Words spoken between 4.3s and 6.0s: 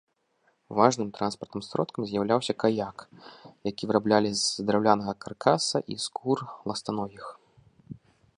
з драўлянага каркаса